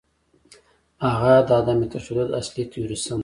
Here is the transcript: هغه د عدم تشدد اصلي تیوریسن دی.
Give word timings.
هغه 1.11 1.33
د 1.47 1.49
عدم 1.59 1.79
تشدد 1.93 2.29
اصلي 2.41 2.63
تیوریسن 2.71 3.17
دی. 3.19 3.19